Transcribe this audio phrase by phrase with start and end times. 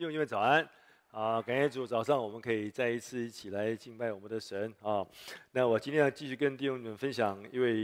[0.00, 0.66] 弟兄姐妹早安
[1.10, 1.42] 啊！
[1.42, 5.06] 感谢主，早上我们可以再一次一起来敬拜我们的神啊。
[5.52, 7.82] 那我今天要继续跟弟兄们分享一位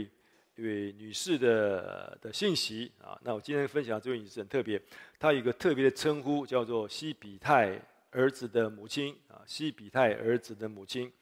[0.55, 3.15] 一位女士的的信息啊。
[3.23, 4.81] 那我今天分享这位女士很特别，
[5.19, 7.79] 她有一个特别的称呼，叫做西比泰
[8.09, 9.43] 儿子的母亲啊。
[9.45, 11.13] 西比泰儿子的母亲。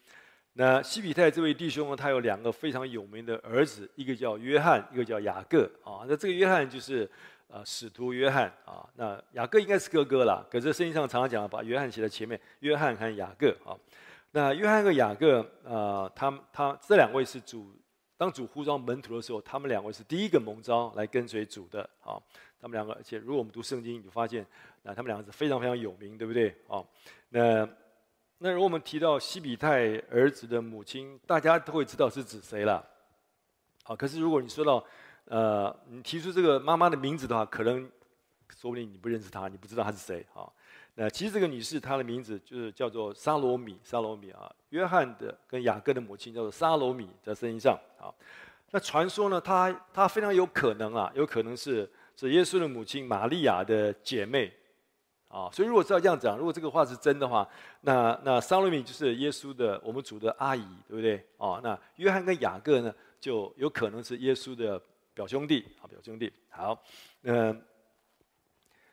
[0.53, 6.07] 那西比泰这位弟兄呢，他有两个非常有名的儿子，一个叫约翰，一个叫雅各啊。
[6.07, 7.12] 那这个约翰就是。
[7.50, 10.44] 啊，使徒约翰啊，那雅各应该是哥哥啦。
[10.52, 13.77] 可是圣经上常常讲，把约翰写在前面，约翰和雅各啊。
[14.31, 17.73] 那约翰和雅各啊，他他这两位是主，
[18.17, 22.22] 当主呼召门徒的时候，他们两位是第一个蒙召来跟随主的啊。
[22.59, 24.45] 他们两个，而且如果我们读圣经，你就发现，
[24.81, 26.84] 那他们两个是非常非常有名，对不对啊？
[27.30, 27.67] 那
[28.39, 32.84] 那如果我们提到西比泰儿子的母亲，大家都会知道是指谁了。
[33.84, 34.84] 好，可是如果你说到
[35.25, 37.89] 呃，你提出这个妈妈的名字的话，可能
[38.55, 40.47] 说不定你不认识她，你不知道她是谁啊？
[40.94, 44.53] 那其实这个女士她的名字就是叫做撒罗米，撒罗米啊。
[44.69, 48.13] 约翰的跟雅各的母亲叫做撒罗米，在圣经上啊。
[48.69, 54.53] 那传说呢，她她非常有可能啊，有可能是是耶稣的母亲玛利亚的姐妹
[55.28, 55.50] 啊。
[55.52, 57.47] 所以如果照这样讲，如果这个话是真的话，
[57.81, 61.59] 那那撒罗米就是耶稣的我们主的阿姨，对不对啊？
[61.63, 64.80] 那约翰跟雅各呢，就有可能是耶稣的。
[65.16, 66.83] 表兄弟啊，表兄弟，好，
[67.21, 67.66] 嗯，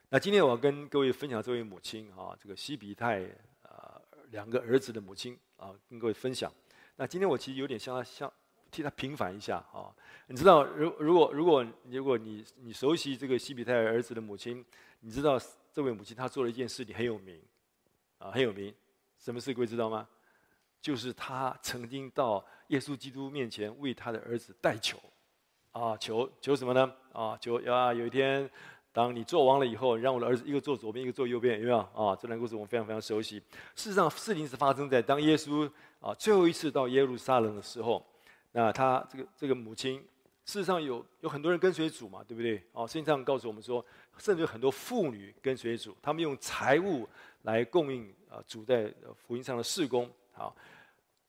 [0.09, 3.29] 那今天我要跟各位分享这位母亲啊，这个西比泰
[3.63, 6.51] 啊两个儿子的母亲啊，跟各位分享。
[6.95, 8.33] 那今天我其实有点像他，像
[8.71, 9.93] 替他平反一下啊。
[10.29, 14.65] 你知道，如如果如果如果你你熟悉这个西比泰儿子的母亲，
[15.01, 15.37] 你知道
[15.73, 17.43] 这位母亲她做了一件事情很有名
[18.19, 18.73] 啊，很有名。
[19.19, 20.09] 什么事各位知道吗？
[20.81, 25.03] 就是她曾经到耶稣基督面前为她的儿子代求。
[25.73, 26.93] 啊，求求什么呢？
[27.13, 28.49] 啊，求啊，有一天，
[28.93, 31.79] 当你做王了以后，让我的儿子一个坐左边，一个坐右边，有没有？
[31.95, 33.39] 啊，这段故事我们非常非常熟悉。
[33.75, 38.05] 事实上，事情是发生在当耶稣啊最后一次到耶路撒冷的时候。
[38.53, 39.99] 那他这个这个母亲，
[40.45, 42.63] 事实上有有很多人跟随主嘛，对不对？
[42.75, 43.83] 啊，圣经上告诉我们说，
[44.19, 47.09] 甚至有很多妇女跟随主，他们用财物
[47.45, 50.11] 来供应啊主在福音上的事工。
[50.33, 50.55] 好。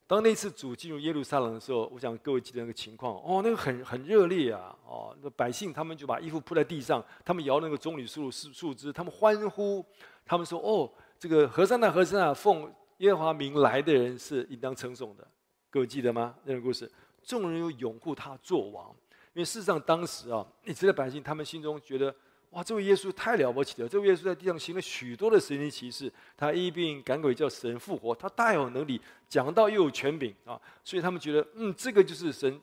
[0.06, 3.14] 当那次主进入耶路撒冷的时候，我想各位记得那个情况。
[3.22, 9.84] 哦，那个很很热烈啊，哦，那百姓他们就把衣服铺在地上，他们摇那个棕榈树树树枝，他们欢呼，
[10.26, 15.26] 他们说哦，这个和散那和散那，奉耶和华名来的人是应当称颂的，
[15.70, 16.34] 各位记得吗？
[16.44, 16.90] 那个故事，
[17.22, 18.94] 众人又拥护他做王，
[19.32, 22.14] 因为事实上当时啊，以色列百姓他们心中觉得。
[22.54, 23.88] 哇，这位耶稣太了不起了！
[23.88, 30.60] 这位耶稣在地上行了许多的神迹奇事，他医病赶鬼叫死人复活，他大有能力，讲道又有权柄啊！
[30.84, 32.60] 所以他们觉得，嗯，这个就是神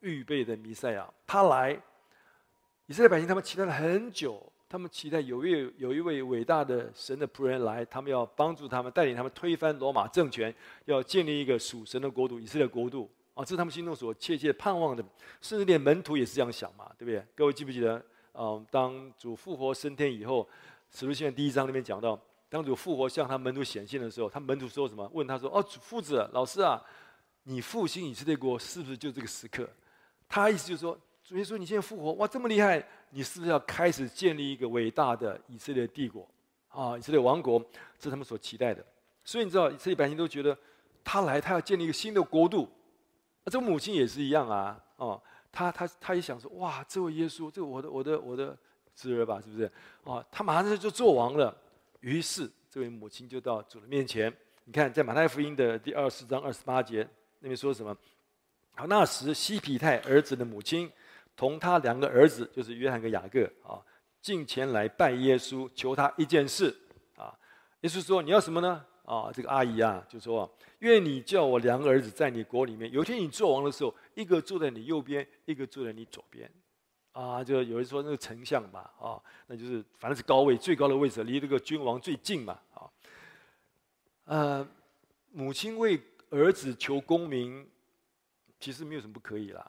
[0.00, 1.78] 预备的弥赛亚，他来。
[2.86, 13.42] 以色列百姓他们期待了很久，他们期待有一位有一位伟大的神的仆人来，他们要帮助他们，带领他们推翻罗马政权，要建立一个属神的国度——以色列国度啊！
[13.42, 15.04] 这是他们心中所切切盼望的，
[15.40, 17.24] 甚至连门徒也是这样想嘛，对不对？
[17.34, 18.00] 各位记不记得？
[18.34, 20.42] 嗯，当主复活升天以后，
[20.90, 22.18] 《使徒行传》第一章里面讲到，
[22.48, 25.08] 当主复活向他门徒显现的时候，他门徒说什么？
[25.12, 26.82] 问他说：“哦，夫子，老师啊，
[27.44, 29.68] 你复兴以色列国是不是就这个时刻？”
[30.28, 36.28] 他意思就是说，主耶稣你现在复活，哇，这么厉害，你是不是要开始建立一个伟大的以色列帝国
[36.68, 36.98] 啊？
[36.98, 37.60] 以色列王国，
[37.98, 38.84] 这是他们所期待的。
[39.24, 40.56] 所以你知道，以色列百姓都觉得
[41.04, 42.68] 他来，他要建立一个新的国度。
[43.44, 45.22] 那这个母亲也是一样啊，哦。
[45.54, 48.58] 他他他一想说，哇，这位耶稣，这个我的我的我的
[48.94, 49.70] 侄儿吧，是不是？
[50.02, 51.56] 哦，他马上就做王了。
[52.00, 54.34] 于是这位母亲就到主的面前。
[54.64, 57.96] 你看，在马太福音的第二十章二十八节那边说什么？
[58.74, 60.90] 好，那时西皮泰儿子的母亲
[61.36, 63.80] 同他两个儿子，就是约翰跟雅各啊，
[64.20, 66.74] 进前来拜耶稣，求他一件事
[67.16, 67.32] 啊。
[67.82, 70.50] 耶稣说：“你要什么呢？”啊，这个阿姨啊，就说
[70.80, 76.48] ：“愿你叫我两个儿子在你国里面，有一天你做王的时候。”一个坐在你右边，一个坐在你左边，
[77.10, 82.86] 啊，就有人说那个丞相吧，啊，那就是反正是高位最高的位置，离这个君王最近嘛，啊，
[84.26, 84.68] 呃，
[85.32, 86.00] 母亲为
[86.30, 87.68] 儿子求功名，
[88.60, 89.68] 其实没有什么不可以啦。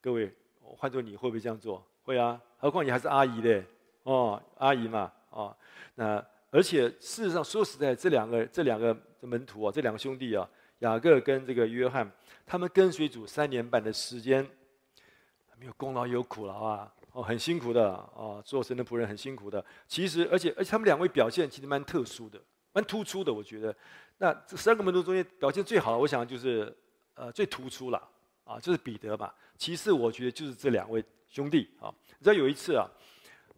[0.00, 1.86] 各位，换做你会不会这样做？
[2.02, 3.64] 会啊，何况你还是阿姨嘞，
[4.02, 5.56] 哦，阿姨嘛，哦，
[5.94, 6.24] 那
[6.56, 10.48] 而且事实上说实在，这两个这两个门徒啊，这两个兄弟啊，
[10.78, 12.10] 雅各跟这个约翰。
[12.46, 14.42] 他们跟随主三年半的时间，
[15.58, 16.90] 没有功劳也有苦劳啊！
[17.12, 19.62] 哦，很辛苦的啊，做神的仆人很辛苦的。
[19.86, 22.40] 其实，而且而且他们两位表现其实蛮特殊的，
[22.72, 23.30] 蛮突出的。
[23.30, 23.76] 我觉得，
[24.16, 26.74] 那这三个门徒中间表现最好的，我想就是
[27.14, 28.02] 呃最突出了
[28.44, 29.34] 啊，就是彼得吧。
[29.58, 31.92] 其次，我觉得就是这两位兄弟啊。
[32.18, 32.88] 你知道有一次啊，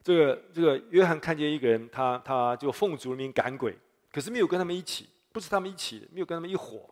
[0.08, 3.78] 这个这个约翰看见一个人，他他就奉主名赶鬼，
[4.10, 6.88] 可是没有跟他们一起，不是他们一起，没有跟他们一伙。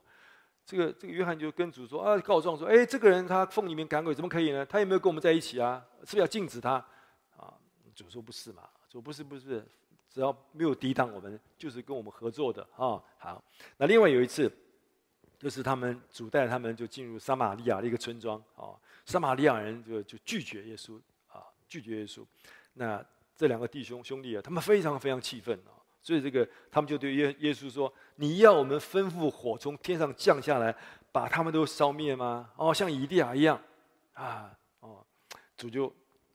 [0.66, 4.66] 这个这个约翰就跟主说啊，告状说，哎，这个人他奉你名赶鬼，怎么可以呢？
[4.66, 5.82] 他有没有跟我们在一起啊？
[6.00, 6.72] 是不是要禁止他？
[7.38, 7.54] 啊，
[7.94, 9.66] 主说不是嘛，主不是不是，
[10.10, 13.02] 只要没有抵挡我们，就是跟我们合作的啊。
[13.16, 13.42] 好，
[13.78, 14.52] 那另外有一次，
[15.38, 18.76] 就是他们主带他们就进入撒玛利亚的一个村庄啊，
[19.06, 22.22] 撒玛利亚人就就拒绝耶稣啊，拒绝耶稣。
[22.76, 25.75] 那这两个弟兄兄弟啊，他们非常非常气愤啊。
[26.00, 30.73] 所以这个，他们就对耶耶稣说：“你要我们吩咐火从天上降下来，
[31.11, 32.49] 把他们都烧灭吗？
[32.55, 33.61] 哦，像以利亚一样，
[34.12, 35.05] 啊，哦，
[35.56, 35.93] 主就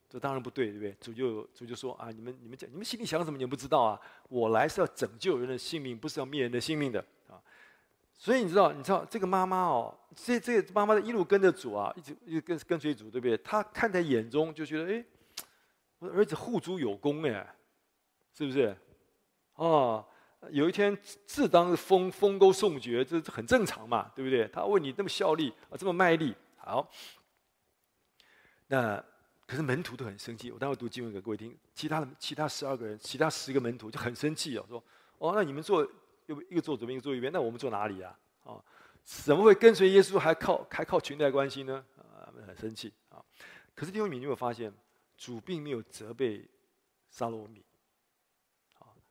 [0.10, 0.92] 这当然不对，对不对？
[1.00, 3.38] 主就主就说啊，你们你们讲，你们心里想什么？
[3.38, 3.98] 你们不知道啊？
[4.28, 7.00] 我来是要拯救人的性命，不是要灭人的性命的
[7.30, 7.40] 啊。
[8.18, 13.38] 所以你知道，你知道这个妈妈哦，这这个妈妈一路跟着主啊，一直一直跟跟随主，对不对？
[13.38, 15.06] 她看在眼中就觉得，哎，
[16.02, 17.56] 我儿子护主有功哎，
[18.34, 18.76] 是不是？”
[19.54, 20.04] 哦，
[20.50, 24.48] 有一天自当是丰丰功颂爵，这很正常嘛，对不对？
[24.48, 26.90] 他为你这么效力啊，这么卖力，好。
[28.66, 29.04] 那
[29.46, 31.56] 可是门徒都很生气，我待会读经文给各位听。
[31.76, 34.84] 其他的其他十二个人，其他十个门徒就很生气哦，说：
[35.20, 35.88] 哦，那你们坐
[36.26, 38.18] 又一个坐左边，一个坐右边，那我们坐哪里啊？
[38.44, 38.64] 哦，
[39.04, 41.86] 怎么会跟随耶稣还靠还靠裙带关系呢？
[41.98, 43.24] 啊，很生气啊。
[43.76, 44.74] 可是弟兄们，你有没有发现，
[45.22, 46.44] 主并没有责备
[47.12, 47.64] 撒罗米。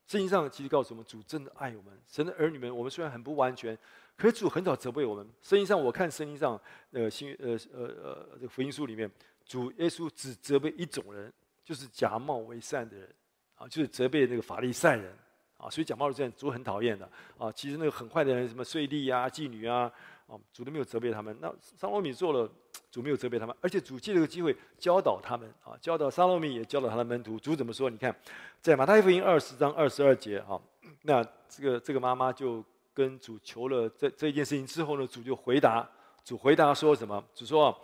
[0.09, 1.97] 圣经上其实告诉我们，主真的爱我们。
[2.09, 3.79] 神的儿女们，我们虽然很不完全，
[4.17, 5.25] 可是主很少责备我们。
[5.41, 6.61] 圣经上我看圣经上，
[6.91, 9.09] 呃新呃呃呃这个福音书里面，
[9.45, 13.15] 主耶稣只责备一种人，就是假冒为善的人，
[13.55, 15.17] 啊，就是责备那个法利赛人，
[15.61, 17.09] 啊，所以假冒为善主很讨厌的，
[17.39, 19.93] 啊，其实那个很坏的人，什么税吏啊、妓女啊，
[20.27, 21.37] 啊，主都没有责备他们。
[21.41, 22.51] 那撒罗米做了。
[22.89, 27.39] 主没有责备他们，而且主借这个机会教导他们啊，教导撒罗米，也教导他的门徒。
[27.39, 27.89] 主怎么说？
[27.89, 28.15] 你看，
[28.61, 30.61] 在马太福音二十章二十二节啊，
[31.03, 35.89] 那这个这个妈妈就跟主求了这这件事情之后呢，主就回答，
[36.25, 37.23] 主回答说什么？
[37.33, 37.77] 主说：“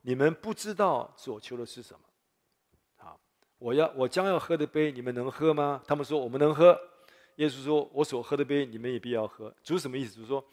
[0.00, 2.00] 你们不知道所求的是什么。”
[3.06, 3.14] 啊，
[3.58, 5.82] 我要我将要喝的杯，你们能喝吗？
[5.86, 6.78] 他们说：“我们能喝。”
[7.36, 10.20] 耶稣说：“我所喝的杯，你们也必要喝。”主什么意思？
[10.20, 10.44] 主说：“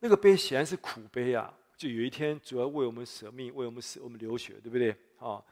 [0.00, 4.94] 那个杯显然是苦杯啊。”就有一天，主要为我们舍命，为我们舍我们流血，对不对？
[5.18, 5.42] 啊，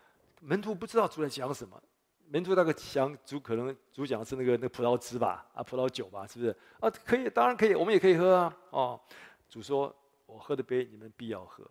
[0.43, 1.83] 门徒不知道主在讲什么，
[2.29, 6.55] 门徒那个讲主可能主讲是那个那葡萄汁吧，啊，葡萄酒吧，是不是？
[6.81, 8.57] 啊，可以，当然可以，我们也可以喝啊。
[8.71, 9.01] 哦，
[9.49, 9.95] 主说，
[10.27, 11.65] 我喝的杯，你们必要喝。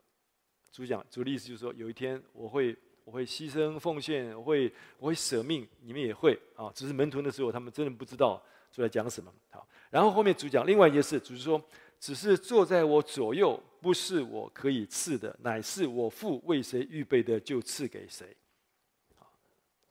[0.72, 6.72] 主讲主的意思就是说，有一天我会我会牺牲奉献，我会我会舍命，你们也会啊。
[6.74, 9.34] 只是门徒的时候，他们真的不知道主在讲什么。
[9.50, 11.62] 好，然后后面主讲另外一件事，主说。
[12.00, 18.38] 只是坐在我左右，不是我可以赐的，乃是我父为谁预备的，就赐给谁。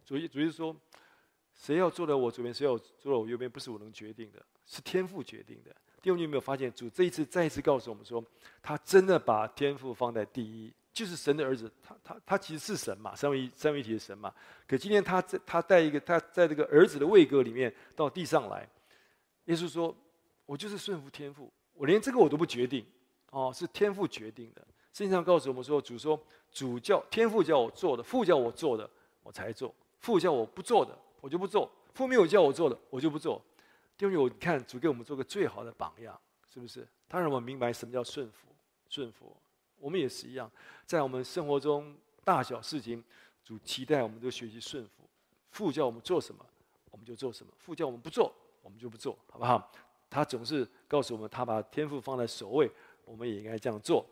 [0.05, 0.75] 主意主意说，
[1.53, 5.75] 谁要坐在我左边，谁要坐在我右边，不是我能决定的，是天父决定的。
[6.01, 8.25] 弟兄，你有没有发现，主这一次再一次告诉我们说，
[8.63, 14.33] 他真的把天父放在第一，就是神的儿子，他他他其实是神嘛，三位一三位一体的神嘛。
[14.67, 18.67] 可今天他在他带一个他在这个儿子的位格里面到地上来，
[19.45, 19.95] 耶稣说，
[20.47, 21.53] 我就是顺服天父。
[21.75, 22.83] 我连这个我都不决定，
[23.29, 24.67] 哦，是天父决定的。
[24.95, 26.19] 圣经上告诉我们说，主说，
[26.51, 28.89] 主叫天父叫我做的，父叫我做的，
[29.23, 33.39] 我才做；父叫我不做的，我就不做；父没有叫我做的，我就不做。
[33.99, 36.19] 因为我看主给我们做个最好的榜样，
[36.51, 36.89] 是不是？
[37.07, 38.49] 他让我们明白什么叫顺服。
[38.89, 39.37] 顺服，
[39.79, 40.51] 我们也是一样，
[40.85, 43.03] 在我们生活中大小事情，
[43.45, 45.09] 主期待我们都学习顺服。
[45.51, 46.45] 父叫我们做什么，
[46.91, 49.73] 我们就做什么；父叫我们不做，我们就不做，好不好？
[50.09, 52.71] 他总是告诉我们，他把天赋放在首位，
[53.05, 54.05] 我们也应该这样做。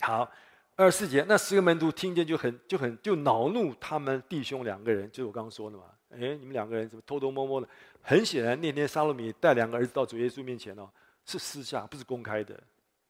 [0.00, 0.30] 好，
[0.76, 5.84] 二十四节，那十个门徒听见就很就很就恼怒他们弟兄两个人，就是我刚刚说的嘛。
[6.10, 7.68] 哎，你们两个人怎么偷偷摸摸的？
[8.00, 10.88] 很显然，那天撒罗米带两个儿子到主耶稣面前哦，
[11.24, 12.58] 是私下，不是公开的，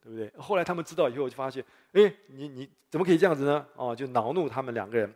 [0.06, 0.32] 对不对？
[0.40, 3.66] 后来他们知道以后，就发现，哎，你你怎么可以这样子呢？
[3.74, 5.12] 哦，就恼怒他们两个人。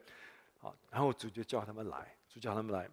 [0.59, 2.91] 好，然后主就叫他们来，主叫他们来。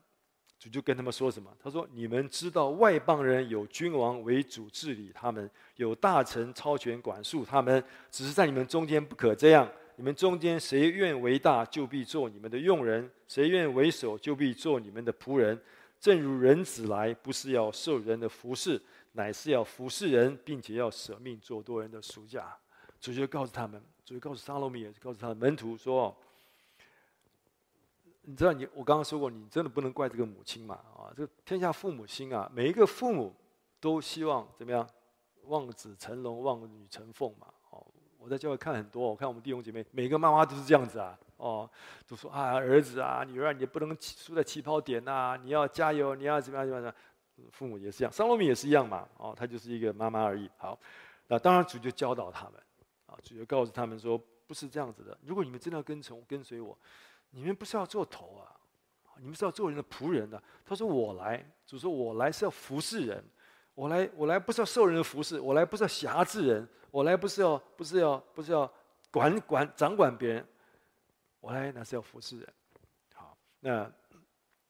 [0.60, 1.52] 主就跟他们说什么？
[1.60, 7.84] 他说：“你们知道外邦人有君王为主治理他们，有大臣超权管束他们。
[8.10, 9.68] 只是在你们中间不可这样。
[9.98, 15.60] 你们中间谁愿为大，就必做你们的用人；谁愿为首，就必做你们的仆人。
[16.00, 18.82] 正如人子来，不是要受人的服侍，
[19.18, 22.56] 乃是要服侍人，并且要舍命做多人的赎价。”
[23.02, 26.16] 主就告诉他们，主就告诉撒罗米，也是告诉他的门徒说。
[28.30, 30.76] 你知道你，我刚刚说过，你真的不能怪这个母亲嘛？
[30.76, 33.34] 啊，这个天下父母心啊，每一个父母
[33.80, 34.86] 都希望怎么样？
[35.44, 37.48] 望子成龙，望女成凤嘛。
[37.70, 41.18] 哦，我在教会看很多，我看我们弟兄姐妹，每个妈妈都是这样子啊。
[41.38, 41.70] 哦，
[42.06, 46.94] 都说啊，儿子啊，女儿，你不能输在起跑点呐，你要加油，你要怎么样怎么样？
[47.52, 50.50] 父母也是一样，撒罗米也是一样嘛，哦，她就是一个妈妈而已。
[50.58, 50.80] 好，
[51.28, 52.54] 那当然主就教导他们，
[53.06, 55.18] 啊，主就告诉他们说，不是这样子的。
[55.24, 56.78] 如果你们真的要跟从跟随我，
[57.32, 58.56] 你们不是要做头啊，
[59.20, 60.42] 你们是要做人的仆人的。
[60.66, 63.24] 他说我来，主说我来是要服侍人，
[63.74, 68.72] 我来我来不是要受人的服侍，我来不是要辖制人，我来不是要不是要不是要
[69.12, 70.48] 管管掌管别人，
[71.40, 72.54] 我来那是要服侍人。
[73.14, 73.92] 好，那。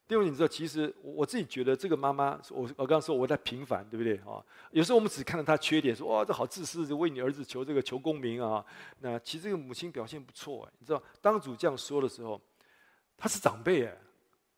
[0.08, 4.42] 因为你知道，其实我自己觉得这个妈妈，我我刚刚说我在平凡，对不对啊？
[4.72, 8.66] 有时候我们只看到她缺点，说哇，这好自私，就为你儿子求这个求功名啊。
[9.00, 12.40] 那其实这个母亲表现不错，你知道，当主这样说的时候，
[13.18, 13.98] 她是长辈哎，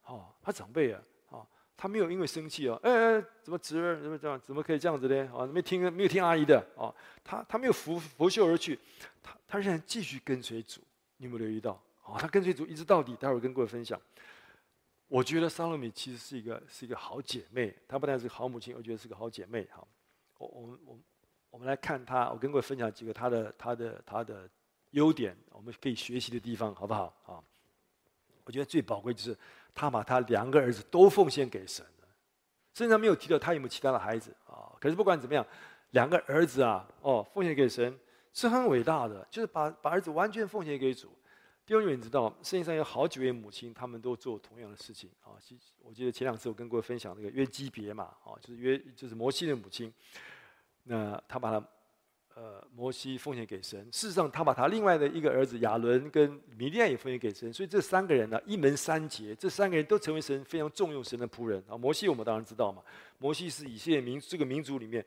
[0.06, 5.32] 哦，她长辈啊，哦，她没有因为生气哦，哎哎，怎么侄儿怎么这样，怎么可以这样子呢？
[5.36, 8.78] 啊，没听没有听阿姨的哦，她她没有拂拂袖而去，
[9.24, 10.80] 她她仍然继续跟随主，
[11.18, 11.72] 你有没有留意到？
[12.06, 14.00] 哦，她跟随主一直到底，待会儿跟各位分享。
[15.10, 19.68] 我觉得撒罗米其实是一个是一个好姐妹，她不但是个好母亲，我觉得是个好姐妹。
[19.72, 19.88] 好，
[20.38, 21.00] 我我我
[21.50, 24.48] 我们来看她，我跟各位分享几个她的她的她的
[24.92, 27.12] 优点，我们可以学习的地方，好不好？
[27.26, 27.42] 啊，
[28.44, 29.36] 我觉得最宝贵就是
[29.74, 32.08] 她把她两个儿子都奉献给神了，
[32.76, 34.72] 甚至没有提到她有没有其他的孩子啊。
[34.80, 35.44] 可是不管怎么样，
[35.90, 38.00] 两个儿子啊，哦，奉献给神
[38.32, 41.12] 是很伟大的，就是把把儿子完全奉献给主。
[41.70, 45.38] 弟兄们，知道圣经上有好几位母亲，他们都做同样的事情啊。
[45.84, 49.94] 我记得前两次我跟各位分享那个约基别嘛，啊，就是约就是摩西的母亲。
[50.86, 51.68] 那他把他
[52.34, 61.78] 呃摩西奉献给神，事实上他把他另外的一个儿子亚伦跟米利亚也奉献给神，所以这三个人呢，一门三杰，这三个人都成为神非常重用神的仆人啊。
[61.78, 62.82] 摩西我们当然知道嘛，
[63.20, 65.06] 摩西是以色列民这个民族里面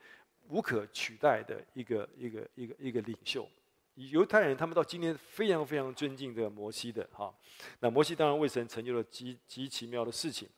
[0.49, 3.49] 无可取代的一个一个一个一个领袖。
[3.95, 7.33] 犹太人他们到今天非常非常尊敬这个摩西的哈，
[7.81, 10.49] 那摩西当然为神成就了极极奇妙的事情。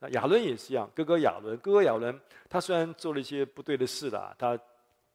[0.00, 2.20] 那亚伦也是一样，哥哥亚伦，哥哥亚伦，
[2.50, 4.58] 他虽然做了一些不对的事啦，他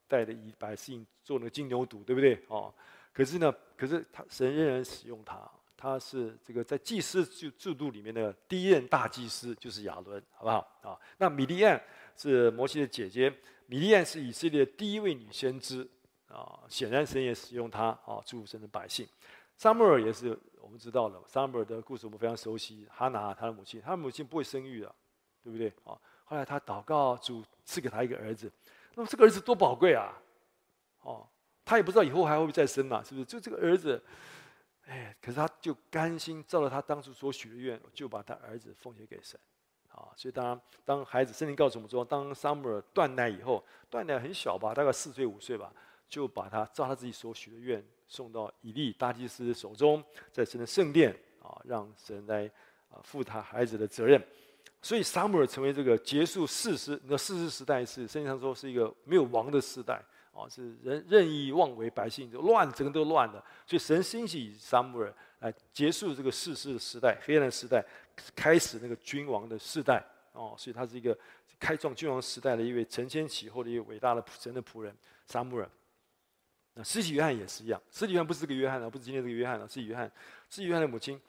[0.07, 2.41] 带着一百姓做那个金牛犊，对不对？
[2.48, 2.74] 哦，
[3.13, 5.39] 可是呢，可是他神仍然使用他，
[5.75, 10.60] 他是这个在祭司制制度里面的第一任大祭司，就是亚伦，好不好？
[10.81, 11.79] 啊，那米利暗
[12.15, 13.31] 是摩西的姐姐，
[13.67, 15.88] 米利暗是以色列第一位女先知。
[16.29, 19.07] 啊，显然神也使用他啊，祝福神的百姓。
[19.55, 22.88] 撒母耳也是我们知道的，撒母耳的故事我们非常熟悉。
[22.91, 24.96] 哈拿他的母亲，他的母亲不会生育的，
[25.43, 25.69] 对不对？
[25.84, 28.51] 啊，后来他祷告主赐给他一个儿子，
[28.93, 30.13] 那么这个儿子多宝贵啊！
[31.01, 31.27] 哦，
[31.65, 33.25] 他也不知道以后还会不会再生嘛，是不是？
[33.25, 34.03] 就这个儿子，
[34.86, 39.39] 哎，可是他就甘心照着他当初所许的愿，就把他儿子奉献给神。
[39.89, 45.74] 啊，所以当然，当孩子圣经告诉我们说，当撒母耳断奶以后，断奶很小吧，大概四岁五岁吧。
[46.10, 51.12] 就把他照他自己所许的愿送到以利大祭司手中，在神的圣殿
[51.42, 52.50] 啊，让神来
[52.90, 54.22] 啊负他孩子的责任。
[54.82, 63.44] 所以撒母耳成为这个结束士师，那士师时代是圣经上说是一个没有王的时代啊，是人任意妄为，百姓就乱，整个都乱了。
[63.66, 67.84] 所以神兴起撒母耳来结束这个士师的时代，黑暗的时代，
[68.36, 70.54] 开始那个君王的时代哦。
[70.58, 71.18] 所以他是一个
[71.60, 74.96] 开创君王时代的一位承先启后的一位伟大的神的仆人
[75.26, 75.70] 撒母耳。
[76.77, 80.12] 那施洗约翰也是一样，施洗约翰不是这个约翰啊，不是今天这个约翰啊，是约翰，
[80.48, 81.19] 是约翰的母亲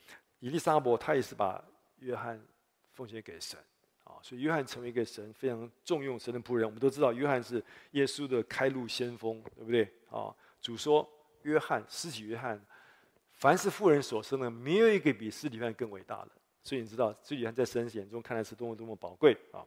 [0.41, 1.65] 伊丽莎伯，她也是把
[2.01, 2.39] 约翰
[2.93, 3.59] 奉献给神
[4.05, 6.67] 啊，所以约翰成为一个神非常重用神的仆人。
[6.67, 10.29] 我们都知道，约翰是耶稣的开路先锋，对不对啊？
[10.61, 11.09] 主说，
[11.45, 12.63] 约翰，施洗约翰，
[13.33, 16.31] 凡是妇人所生的，没有一个比施洗约翰更伟大的。
[16.63, 19.65] 所以你知道，施洗约翰在神眼中看来是多么多么宝贵啊。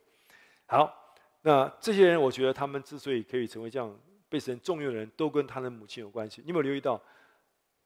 [0.67, 3.99] 好，那这些人，我觉得他们之所以可以成为这样。
[4.31, 6.41] 被神重用的人都跟他的母亲有关系。
[6.41, 6.99] 你有没有留意到，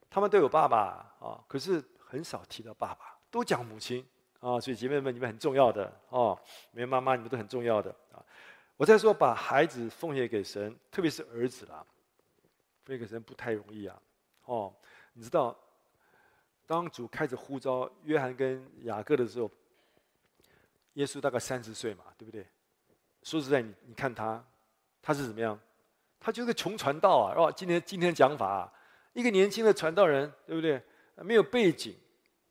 [0.08, 4.06] 他们都有爸爸啊，可是很少提到爸爸，都讲母亲
[4.38, 4.60] 啊。
[4.60, 8.24] 所以姐妹们，你们很重要的哦，没有妈妈，你们都很重要的啊。
[8.76, 11.84] 我在说把孩子奉献给神，特别是儿子啦，
[12.84, 14.00] 奉献给神不太容易啊。
[14.44, 14.72] 哦，
[15.14, 15.58] 你知道，
[16.64, 19.50] 当主开始呼召约翰跟雅各的时候，
[20.92, 22.46] 耶稣大概三十岁嘛，对不对？
[23.24, 24.44] 说实在，你你看他，
[25.02, 25.58] 他是怎么样？
[26.18, 27.52] 他就是个穷传道啊，是吧？
[27.52, 28.72] 今天今天讲法啊，
[29.12, 30.82] 一个年轻的传道人，对不对？
[31.16, 31.96] 没有背景，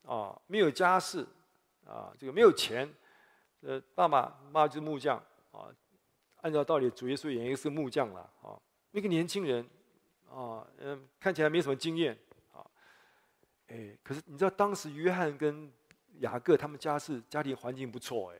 [0.06, 1.26] 啊，没有家世，
[1.86, 2.92] 啊，这个没有钱，
[3.62, 5.68] 呃，爸爸妈妈就是木匠，啊，
[6.42, 8.58] 按照道理，主耶稣也应该是木匠了，啊，
[8.92, 9.64] 一个年轻人，
[10.30, 12.18] 啊，嗯，看起来没什么经验，
[12.54, 12.66] 啊，
[13.68, 15.72] 哎，可是你知道当时约翰跟
[16.20, 18.40] 雅各他们家是家庭环境不错，哎，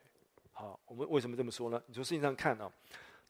[0.54, 1.80] 好，我们为什么这么说呢？
[1.86, 2.72] 你从圣经上看啊，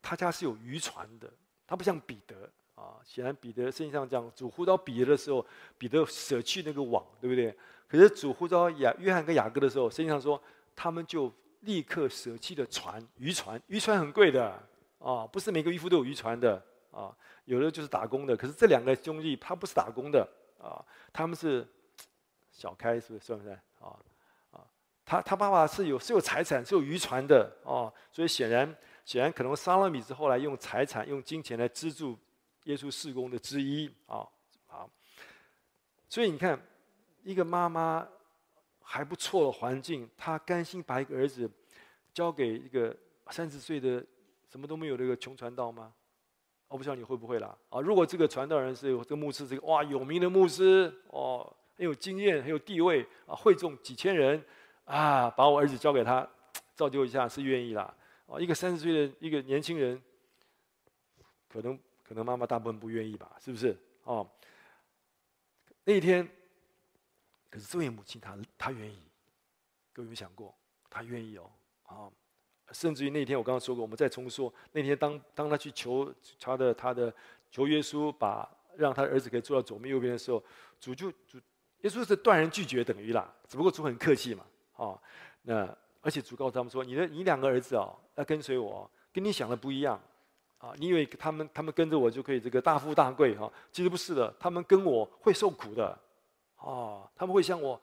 [0.01, 1.29] 他家是有渔船的。
[1.67, 2.99] 他不像彼得啊。
[3.03, 5.45] 显然彼得圣经上讲，主呼召彼得的时候，
[5.77, 7.55] 彼得舍弃那个网，对不对？
[7.87, 10.41] 可是主呼召雅约翰跟雅各的时候，圣经上说
[10.75, 11.31] 他们就
[11.61, 14.51] 立刻舍弃了船，渔船，渔船很贵的
[14.99, 18.35] 啊，不是每个渔夫都有渔船的啊，有的就是打工的。
[18.35, 20.27] 可是这两个兄弟他不是打工的
[20.59, 21.67] 啊，他们是
[22.51, 23.25] 小开，是不是？
[23.25, 23.93] 算不算啊？
[24.51, 24.65] 啊，
[25.05, 28.75] 他他爸爸是有是有财产，是有渔船的哦，所以显然
[29.05, 32.17] 显然可能撒罗米是后来用财产用金钱来资助
[32.65, 34.27] 耶稣事工的之一啊，
[34.67, 34.89] 好，
[36.09, 36.59] 所以你看。
[37.27, 38.07] 一个妈妈
[38.83, 41.49] 还不错的环境，她甘心把一个儿子
[42.13, 42.95] 交给一个
[43.31, 44.05] 三十岁的
[44.47, 45.91] 什么都没有的一个穷传道吗？
[46.67, 47.57] 我不知道你会不会啦。
[47.71, 54.39] 啊，如果这个传道人是有这个牧师，这个哇有名的牧师哦，很有经验，很有地位啊，会众几千人
[54.83, 56.29] 啊，把我儿子交给他，
[56.75, 57.91] 造就一下是愿意啦。
[58.25, 60.01] 哦，一个三十岁的一个年轻人，
[61.47, 63.77] 可能可能妈妈大部分不愿意吧，是不是？
[64.03, 64.29] 哦，
[65.83, 66.27] 那一天。
[67.47, 69.01] 可是这位母亲，她她愿意，
[69.93, 70.53] 各位有没有想过，
[70.89, 71.49] 她愿意哦，
[71.83, 72.11] 啊，
[72.73, 77.13] 甚至于那天我刚刚说过，我们再重说，那天当当他去求他的他的
[77.49, 80.43] 求耶稣把让他儿子可以坐到左边右边的时候，
[80.81, 81.39] 主就主
[81.79, 85.01] 耶稣是断然拒绝等于啦，只不过主很客气嘛，啊，
[85.43, 89.99] 那而且主告他们说，你的你两个儿子哦，要跟随我，跟你想的不一样，
[90.59, 95.99] 啊，你以为他们他们跟着我就可以这个大富大贵哈，其实不是的，他们跟我会受苦的。
[96.57, 97.81] 啊，他们会像我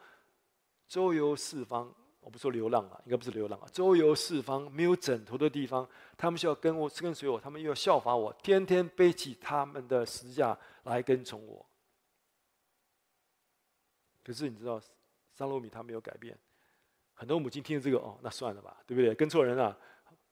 [0.87, 11.67] 周游四方，我不说流浪啊，应该不是流浪啊，周游四方没有枕头的地方，他们需要跟我跟随我，他们又要效法我，天天背起他们的十字架来跟从我。
[14.23, 14.81] 可是你知道，
[15.33, 16.38] 撒罗米他没有改变，
[17.23, 19.14] 很多母亲听了这个哦，那算了吧，对不对？
[19.14, 19.79] 跟错人了。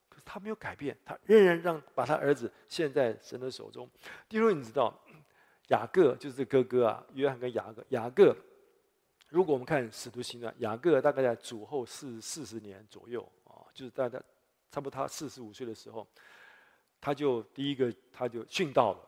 [0.08, 3.88] 可是他没有改变，他仍然让把他儿子献在神的手中。
[4.28, 5.00] 第二，你知道。
[5.68, 7.84] 雅各就是哥哥啊，约翰跟雅各。
[7.90, 8.36] 雅各，
[9.28, 14.20] 如果我们看《使徒行传》，雅各大概在主后四四十年左右啊，就是大概
[14.72, 16.04] 差不多他四十五岁的时候，
[17.00, 18.98] 他就第一个他就殉道了。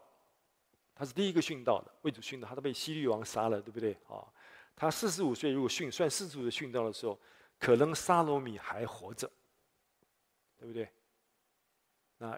[0.95, 4.23] 他是第一个殉道的，为主殉道，他都被希律王杀了，对不对啊？
[4.77, 7.18] 他四十五岁如果殉算四十五岁殉道的时候，
[7.62, 9.31] 可能撒罗米还活着，
[10.59, 10.88] 对不对？
[12.18, 12.37] 那。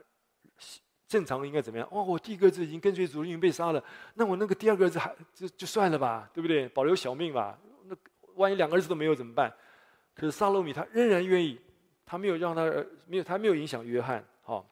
[1.07, 1.87] 正常应该怎么样？
[1.93, 3.85] 哦，我第一个儿子已经跟随主，已经被杀了，
[4.15, 6.69] 那我那个第二个儿子还就就算了吧，对不对？
[6.71, 7.57] 保留小命吧。
[7.85, 7.97] 那
[8.35, 9.55] 万一两个儿子都没有怎么办？
[10.15, 11.61] 可是撒罗米他仍然愿意，
[12.05, 14.67] 他没有让他儿没有他没有影响约翰，哈、哦，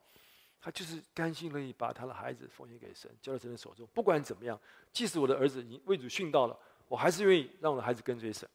[0.60, 3.86] 他就是甘心乐意把他的孩子奉献给神，交在神的手中。
[3.94, 4.58] 不管怎么样，
[4.90, 8.48] 即使我的儿子已经为主殉道了，我还是愿意让我的孩子跟随神。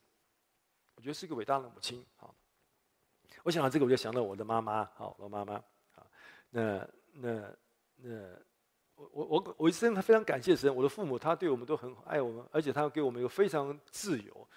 [0.98, 2.36] 我觉得是一个伟大的母亲，哈、哦。
[3.44, 5.54] 我想到这个，我就想到我的妈妈，好，我妈妈，
[5.96, 6.04] 啊，
[6.50, 7.56] 那那。
[8.00, 8.12] 那
[8.94, 14.48] 我我我我一生非常感谢神，我的父母他对我们都很爱我们，而且他给我们一个非常自由。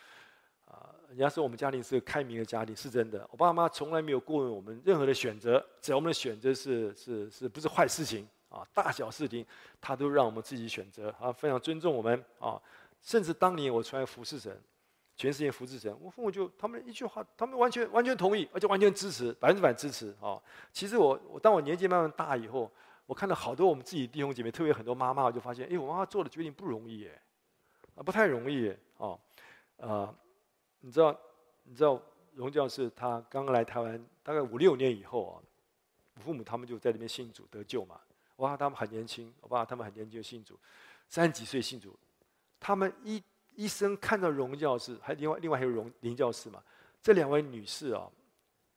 [0.67, 3.27] 啊，人家说我们家庭是个开明的家庭，是真的。
[3.31, 9.45] 我爸妈从来没有过问我们任何的选择，只要我们的选择是是是不是坏事情啊，大小事情
[9.81, 12.61] 他都让我们自己选择啊，非常尊重我们啊。
[13.01, 14.59] 甚至当年我出来服侍神，
[15.21, 20.41] 全世界服侍神，我父母就他们一句话，他们完全完全同意，而且完全支持，百分之百支持啊。
[20.73, 22.71] 其实我我当我年纪慢慢大以后。
[23.07, 27.23] 我看到好多我们自己弟兄姐妹，特别很多妈妈，我就发现，哎，我妈妈做的决定不容易，哎，
[27.97, 29.19] 啊，不太容易，哦，
[29.79, 30.15] 呃，
[30.79, 31.19] 你知道，
[31.65, 32.01] 你知道，
[32.35, 35.43] 荣教士他刚刚来台湾，大概五六年以后啊，
[36.15, 38.01] 我父母他们就在那边信主得救嘛，
[38.37, 40.57] 哇，他们很年轻，我爸他们很年轻信主，
[41.09, 41.99] 三十几岁信主，
[42.61, 43.21] 他们一
[43.55, 46.63] 一生看到荣教士，还另外另外还有荣林教士嘛，
[47.03, 48.11] 这两位女士啊，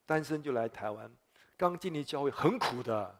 [0.05, 1.09] 单身就来台湾，
[1.55, 3.19] 刚进入教会很苦的。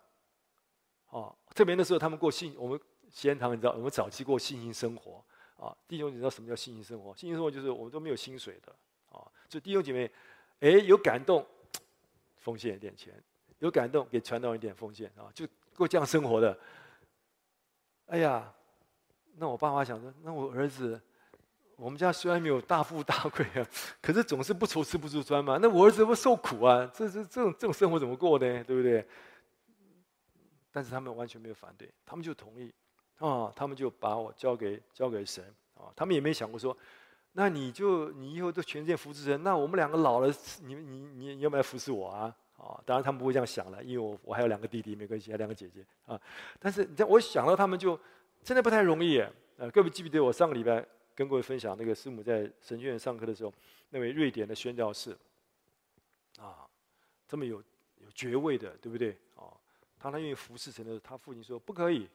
[1.10, 5.24] 哦，特别那时候他们过信，我们锡安堂你知道，我们早期过信心生活
[5.56, 5.76] 啊。
[5.88, 7.16] 弟兄，你知道什么叫信心生活？
[7.16, 8.76] 信心生活就是我们都没有薪水的
[9.10, 9.22] 啊。
[9.48, 10.12] 就弟兄姐妹，
[10.60, 11.46] 哎，有感动，
[12.38, 13.14] 奉献一点钱；
[13.60, 16.58] 有感动，给传道一点奉献啊，就过这样生活的。
[18.08, 18.52] 哎呀，
[19.36, 21.00] 那我爸妈想说，那我儿子，
[21.76, 23.68] 我们家虽然没有大富大贵啊，
[24.02, 25.58] 可是总是不愁吃不住穿嘛。
[25.62, 28.64] 那我儿子会受苦啊，这这这种这种生活怎么过呢？
[28.64, 29.06] 对不对？
[30.72, 32.74] 但是他们完全没有反对，他们就同意，
[33.20, 35.44] 啊，他们就把我交给交给神，
[35.76, 36.76] 啊，他们也没想过说，
[37.34, 40.34] 那你就你以后都全世界服侍神，那我们两个老了，
[40.64, 42.36] 你你你你要不要服侍我啊？
[42.58, 46.20] 啊，当然他们不会这样想了，因为我我还有两个弟弟，没关系，还有两个姐姐啊。
[46.60, 48.00] 但是你知道，我想到他们就
[48.44, 49.24] 真的不太容易，
[49.58, 50.84] 呃，各位记不记得我上个礼拜
[51.16, 53.54] 跟各位分享那个师母在神学院上课的时候，
[53.90, 55.16] 那位瑞典的宣教士，
[56.40, 56.68] 啊，
[57.28, 57.58] 这么有
[57.98, 59.18] 有爵位的，对不对？
[60.00, 62.10] 当他愿意服侍神的时候，他父亲说：“不可以，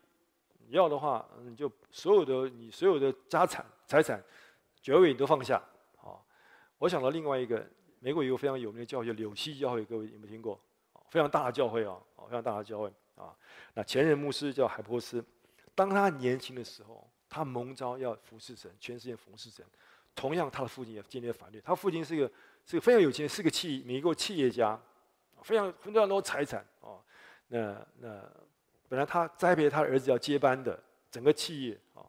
[0.59, 4.23] 你要的话，你就所有的你所有的家产财产，
[4.83, 5.57] 爵位你都放下。
[6.03, 6.21] 啊，
[6.77, 7.67] 我想到另外一个，
[8.01, 10.61] 美国一个非常有名的教会，柳溪教会，各位有没有听过？
[11.09, 13.35] 非常大的教会啊，非常大的教会啊。
[13.73, 15.25] 那前任牧师叫海波斯，
[15.75, 19.65] 当他年轻的时候，他蒙召要服侍神，全世界服侍神。
[20.15, 21.61] 同样，他的父亲也建立了反对。
[21.61, 22.31] 他父亲是一个
[22.67, 24.81] 是个非常有钱，是个企美国企业家，
[25.43, 27.01] 非常非常多财产哦。
[27.47, 28.29] 那那
[28.89, 32.03] 本来他栽培他儿子要接班的整个企业啊，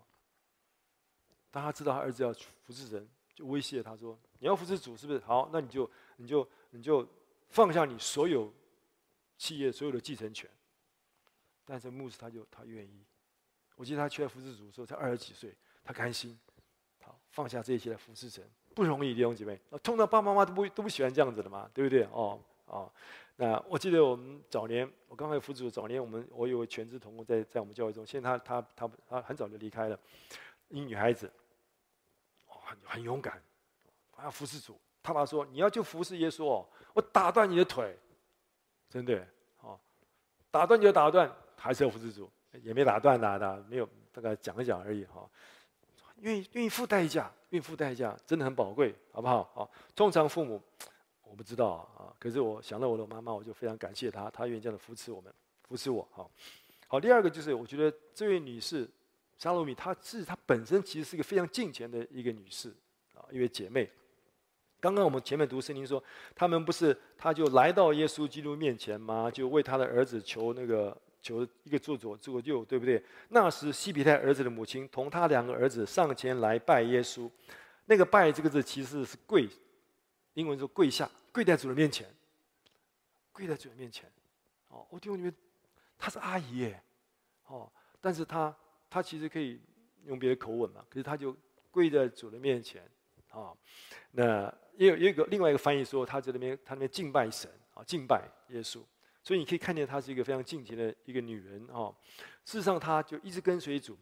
[1.51, 5.19] 当他知道他儿子要服侍神，就威胁他说：“你要服侍主，是不是？
[5.19, 7.07] 好，那你就你就你就
[7.49, 8.51] 放下你所有
[9.37, 10.49] 企业所有的继承权。”
[11.63, 13.05] 但是牧师他就他愿意。
[13.79, 16.37] 我记得他去服侍主的时候才二十几岁，他甘心。
[17.01, 18.43] 好放下这些来服侍神
[18.75, 19.57] 不容易，弟兄姐妹。
[19.81, 22.03] 通常爸爸妈妈都不都不喜欢这样子的嘛，对不对？
[22.11, 22.91] 哦哦，
[23.37, 29.97] 那我记得我们早年，我刚开始服主早年，我们我有全职同工在在我们教会中，现在他他他他很早就离开了，
[30.67, 31.31] 一女孩子，
[32.45, 33.41] 很很勇敢，
[34.11, 34.77] 还要服侍主。
[35.01, 37.97] 他爸说：“你要就服侍耶稣哦，我打断你的腿，
[38.89, 39.25] 真的
[39.61, 39.79] 哦，
[40.51, 42.29] 打断就打断，还是要服侍主，
[42.63, 45.29] 也没打断他，的没有，大概讲一讲而已哈。”
[46.21, 49.49] 愿意愿意付代价，愿意付代价，真的很宝贵，好不好？
[49.53, 50.61] 好，通常父母
[51.23, 55.33] 我不知道啊，可是我想到我的妈妈，我就非常感谢她，她愿意这样的扶持我们，
[55.63, 56.05] 扶持我。
[56.11, 56.29] 好，
[56.87, 58.85] 好，第二个就是我觉得这位女士
[59.37, 62.75] 沙罗米，她是她本身其实是一个非常敬虔的一个女士
[63.13, 63.89] 啊，一位姐妹。
[64.81, 66.03] 刚刚我们前面读圣经说，
[66.35, 69.31] 他们不是她就来到耶稣基督面前吗？
[69.31, 71.01] 就为她的儿子求那个。
[71.21, 73.03] 求一个做左，做右，对不对？
[73.29, 77.29] 那时西庇太儿子的母亲同他两个儿子上前来拜耶稣。
[77.85, 79.49] 那个“拜”这个字其实是跪，
[80.35, 82.07] 英文说跪下，跪在主人面前，
[83.31, 84.07] 跪在主人面前。
[84.67, 85.33] 哦，我听你们，
[85.97, 86.83] 她是阿姨耶，
[87.47, 87.67] 哦，
[87.99, 88.55] 但是她
[88.91, 89.59] 她其实可以
[90.05, 91.35] 用别的口吻嘛，可是她就
[91.71, 92.87] 跪在主人面前，
[93.31, 93.51] 啊、
[94.11, 98.81] 那也有一个另外一个翻译说，她在那边她那边敬拜神啊，敬拜耶稣。
[99.29, 101.95] 所以你可以看见她是一个非常敬虔的一个女人哦。
[102.45, 103.95] 事实上，她就一直跟随主。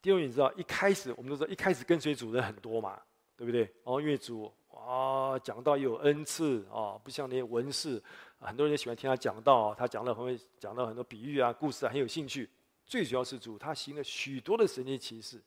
[0.00, 3.02] 弟兄，你知道一开始我们都知道，一开始跟随主人很多嘛，
[3.36, 3.68] 对不对？
[3.82, 8.00] 哦，因为主啊讲道有恩赐啊，不像那些文士，
[8.38, 9.74] 很多人喜欢听他讲道。
[9.74, 12.48] 他讲的很会讲到很多比喻啊、故事啊，很有兴趣。
[12.84, 15.42] 最主要是主他行了许多的神迹奇事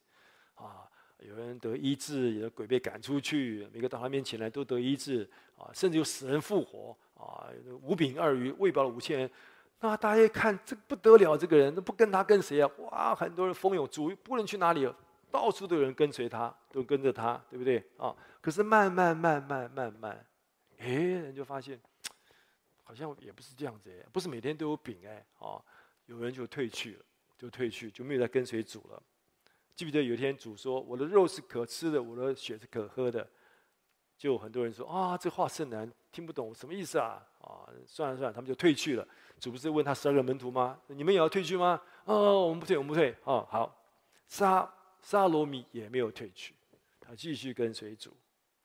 [0.55, 0.83] 啊，
[1.19, 6.97] 有人得医治，有的鬼被赶出去，每个到他面前来都得医治啊，甚至有死人复活。
[7.19, 7.45] 啊，
[7.81, 9.29] 五饼二鱼喂饱了五千人，
[9.81, 12.71] 那大家一看，这不得了，这个人那不跟他跟谁啊？
[12.77, 14.89] 哇，很多人蜂拥，主不论去哪里，
[15.29, 17.85] 到处都有人跟随他，都跟着他，对不对？
[17.97, 20.25] 啊，可是慢慢慢慢慢慢，
[20.77, 21.77] 哎，人就发现，
[22.83, 25.61] 好像也不是这样子，不是每天都有饼哎，啊，
[26.05, 27.05] 有人就退去了，
[27.37, 29.03] 就退去，就没有再跟随主了。
[29.75, 33.25] 记不记得有一天主说：“我的肉是可吃的，我的血是可喝的。”
[34.19, 37.25] 就很多人说啊，这话甚难，听不懂什么意思啊？
[37.39, 39.07] 啊，算了算了，他们就退去了。
[39.39, 40.77] 主不是问他十二个门徒吗？
[40.87, 41.81] 你们也要退去吗？
[42.03, 43.15] 哦，我们不退，我们不退。
[43.23, 43.73] 哦，好，
[44.27, 44.69] 沙
[45.01, 46.53] 沙罗米也没有退去，
[46.99, 48.11] 他继续跟随主。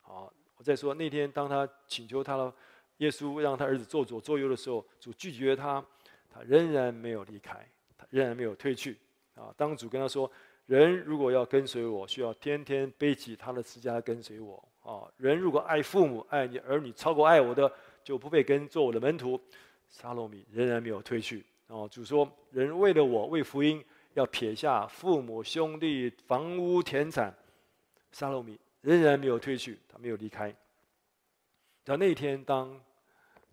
[0.01, 2.53] 好，我再说那天，当他请求他的
[2.97, 5.81] 耶稣让他儿子做左做右的时候，主拒绝他，
[6.29, 7.65] 他仍然没有离开，
[7.97, 8.99] 他仍然没有退去。
[9.37, 10.29] 啊，当主跟他说，
[10.67, 14.69] 人如果要跟随我，需要天天背起他的十字架跟随我。
[14.85, 17.71] 啊，人如果爱父母、爱你儿女超过爱我的，
[18.05, 19.41] 就不配跟做我的门徒。
[19.89, 21.45] 沙罗米仍然没有退去。
[21.69, 27.35] 哦，主说：人为了我、为福音，要撇下父母、兄弟、房屋、田产。
[28.13, 30.55] 沙罗米仍然没有退去，他没有离开。
[31.83, 32.79] 到那一天，当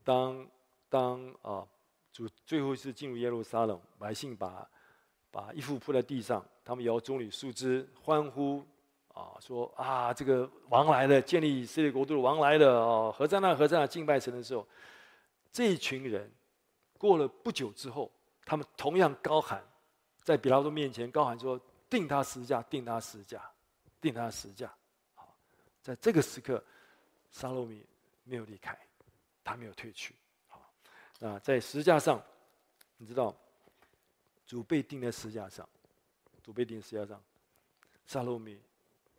[0.04, 0.46] 当
[0.89, 1.65] 当啊，
[2.12, 4.67] 主最后一次进入耶路撒冷，百姓把
[5.32, 8.62] 把衣服铺在地上，他们摇棕榈树枝，欢呼。
[9.13, 13.54] 啊，说啊，这个王来了，建立以色列国度的王来了哦，何在那？
[13.54, 13.86] 何在那？
[13.86, 14.65] 敬拜神的时候，
[15.52, 16.32] 这一群人
[16.97, 18.10] 过了不久之后，
[18.45, 19.62] 他们同样高喊，
[20.24, 23.41] 在比拉多面前高喊说：“钉他十架，钉他十架，
[24.00, 24.74] 钉他十架。”
[25.13, 25.36] 好，
[25.82, 26.63] 在这个时刻，
[27.32, 27.86] 沙罗米
[28.24, 28.78] 没有离开，
[29.43, 30.15] 他没有退去。
[30.47, 30.62] 好，
[31.19, 32.24] 那在十架上，
[32.95, 33.36] 你知道，
[34.47, 35.67] 主被钉在十架上，
[36.41, 37.21] 主被钉在十架上，
[38.06, 38.58] 沙罗米。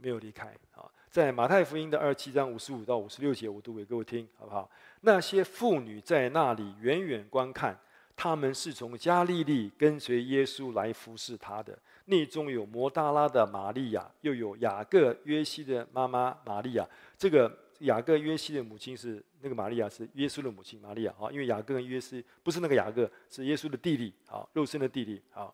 [0.02, 4.68] 没有离开啊，在马太福音的二十七章五十五到五十六节，我读给各位听，好不好？
[5.02, 7.78] 那些妇女在那里远远观看，
[8.16, 16.84] 他们是从加利利跟随耶稣来服侍他的，内中有摩大拉的玛利亚，又有雅各约西的妈妈玛利亚。
[17.16, 21.30] 这个雅各约西的母亲是那个玛利亚，是耶稣的母亲玛利亚啊。
[21.30, 25.52] 因为雅各跟约西不是那个雅各，是耶稣的弟弟啊，肉身的弟弟啊。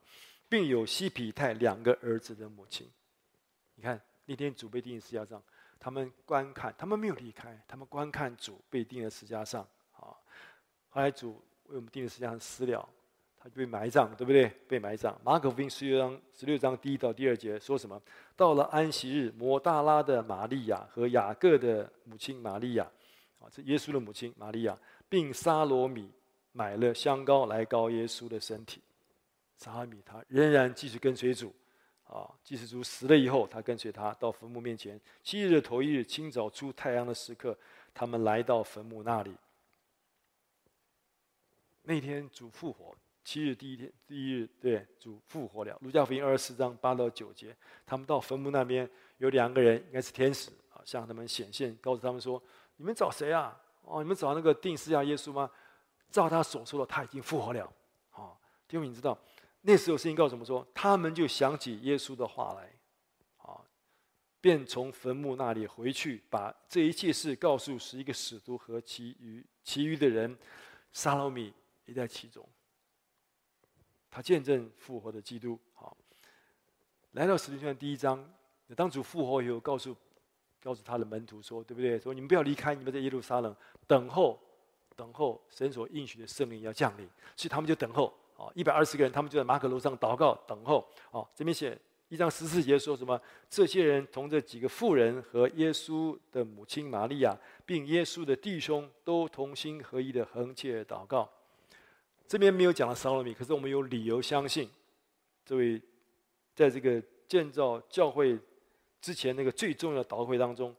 [0.51, 2.89] 并有西皮泰两个儿子的母亲。
[3.75, 5.43] 你看那天主被钉在十字架上，
[5.81, 9.67] 他们观看，他们没有离开，他们观看主被钉在十字架上。
[9.93, 10.13] 啊，
[10.91, 12.87] 后来主为我们钉在十字架上死了，
[13.39, 14.47] 他就被埋葬，对不对？
[14.69, 15.19] 被埋葬。
[15.25, 17.99] 马可福音十六章十六章第一到第二节说什么？
[18.37, 22.85] 到了安息日，摩大拉的玛利亚和雅各的母亲玛利亚，
[23.41, 26.13] 啊，这耶稣的母亲玛利亚，并撒罗米
[26.53, 28.83] 买了香膏来膏耶稣的身体。
[29.57, 31.51] 撒罗米他仍然继续跟随主。
[32.09, 34.99] 啊，祭司主死了以后，他跟随他到坟墓面前。
[35.23, 37.57] 七日的头一日，清早出太阳的时刻，
[37.93, 39.37] 他们来到坟墓那里。
[41.83, 45.77] 那天主复活，七日第一天第一日，对，主复活了。
[45.83, 52.43] 路加福音二十四章八到九节，他们到坟墓那边，有两个人，应该是天使啊，向他们显现，告诉他们说
[52.77, 53.55] ：“你们找谁啊？
[53.83, 55.51] 哦，你们找那个定十字架耶稣吗？
[56.11, 57.71] 照他所说的，他已经复活了。”
[58.13, 58.33] 啊，
[58.71, 59.19] 因为你知道。
[59.69, 62.73] 那时候圣经告诉我们说，他们就想起耶稣的话来，
[63.37, 63.61] 啊，
[64.41, 70.35] 便从坟墓那里回去，把这一切事告诉十一个使徒和其余其余的人。
[70.91, 71.53] 撒罗米
[71.85, 72.49] 也在其中，
[74.11, 75.61] 他见证复活的基督。
[75.75, 75.95] 好，
[77.11, 78.27] 来到使徒行传第一章，
[78.75, 79.95] 当主复活以后，告诉
[80.63, 82.01] 告诉他的门徒说，对不对？
[82.01, 83.55] 说你们不要离开，你们在耶路撒冷
[83.87, 84.41] 等候，
[84.97, 88.19] 等候神所应许的圣灵要降临，所以他们就等候。
[88.39, 90.89] 哦，一百二十个人，他们就在马可楼上祷告等候。
[91.11, 91.77] 哦，这边写
[92.09, 93.21] 一章十四节说什么？
[93.51, 101.29] 这些人同这几个妇人和耶稣的母亲玛利亚，并耶稣的弟兄，都同心合意的恒切祷告。
[102.29, 104.71] 这边没有讲到撒罗米，可是我们有理由相信，
[105.45, 105.83] 这位
[106.55, 108.39] 在这个建造教会
[109.01, 110.73] 之前那个最重要的祷会当中，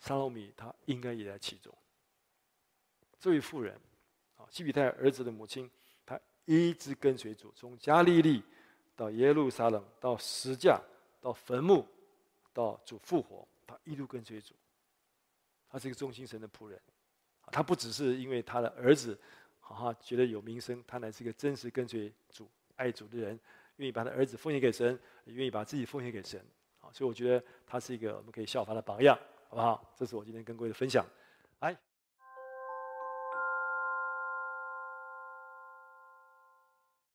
[0.00, 1.72] 撒罗米他应该也在其中。
[3.20, 3.78] 这位妇人，
[4.36, 5.70] 啊，西庇太儿子的母亲。
[6.46, 8.42] 一直跟随主，从加利利
[8.96, 10.80] 到耶路撒冷，到十架，
[11.20, 11.86] 到坟墓，
[12.54, 14.54] 到主复活，他一路跟随主。
[15.68, 16.80] 他是一个忠心神的仆人，
[17.52, 19.18] 他不只是因为他的儿子，
[19.60, 23.38] 哈哈觉得有名声，他乃是一个真实跟随主、爱主的人，
[23.76, 26.40] 愿意把他儿子奉献给神，也愿意把自己奉献给神。
[26.80, 29.92] 啊，所以我觉得他是一个我们可以效法的榜样，好不好？
[29.96, 31.04] 这是我今天跟各位的分享，
[31.60, 31.76] 来。